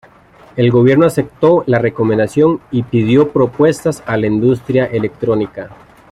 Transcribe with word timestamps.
El 0.55 0.71
gobierno 0.71 1.05
aceptó 1.05 1.63
la 1.67 1.77
recomendación 1.77 2.59
y 2.71 2.81
pidió 2.81 3.29
propuestas 3.31 4.01
a 4.07 4.17
la 4.17 4.25
industria 4.25 4.85
electrónica. 4.87 5.69